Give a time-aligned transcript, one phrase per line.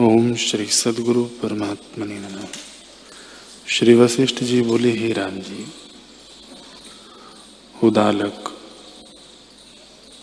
[0.00, 2.46] ओम श्री सदगुरु परमात्मा ने नम।
[3.68, 5.66] श्री वशिष्ठ जी बोले, हे राम जी,
[7.84, 8.58] उदालक,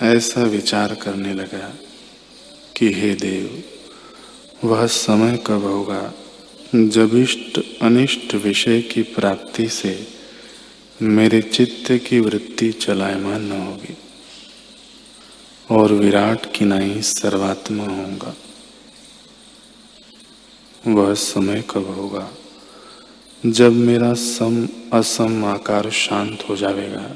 [0.02, 1.76] ऐसा विचार करने लगा
[2.78, 3.64] कि हे देव,
[4.68, 6.14] वह समय कब होगा?
[6.76, 10.08] जब इष्ट अनिष्ट विषय की प्राप्ति से
[11.02, 13.98] मेरे चित्त की वृत्ति चलायमान न होगी
[15.72, 18.36] और विराट किनाई सर्वात्मा होगा
[20.88, 22.32] वह समय कब होगा?
[23.46, 27.16] जब मेरा सम असम आकार शांत हो जाएगा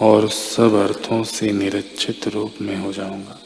[0.00, 3.40] और सब अर्थों से निरक्षित रूप में हो जाऊँगा।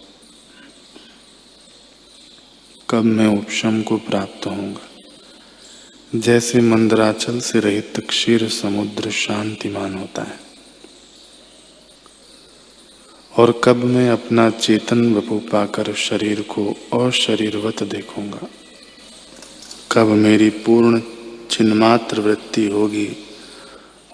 [2.90, 4.80] कब मैं उपशम को प्राप्त होऊँगा?
[6.14, 10.40] जैसे मंदराचल से रहित क्षीर समुद्र शांतिमान होता है।
[13.38, 16.66] और कब मैं अपना चेतन वपु पाकर शरीर को
[17.06, 18.48] अशरीरवत देखूँगा?
[19.96, 21.00] कब मेरी पूर्ण
[21.50, 23.16] चिन्मात्र वृत्ति होगी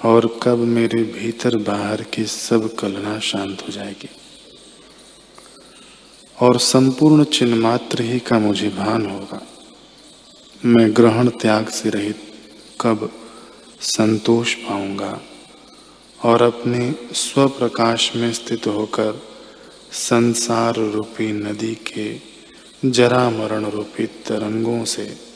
[0.04, 4.08] और कब मेरे भीतर बाहर की सब कलना शांत हो जाएगी।
[6.40, 9.46] और संपूर्ण चिन्मात्र ही का मुझे भान होगा।
[10.64, 12.20] मैं ग्रहण त्याग से रहित
[12.80, 13.12] कब
[13.80, 15.20] संतोष पाऊँगा
[16.24, 19.22] और अपने स्वप्रकाश में स्थित होकर
[19.92, 22.20] संसार रूपी नदी के
[22.90, 25.31] जरा मरण रूपी तरंगों से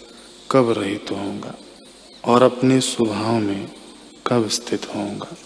[0.51, 1.55] कब रहित होऊँगा?
[2.25, 3.71] और अपने स्वभाव में
[4.27, 5.37] कब स्थित होऊँगा?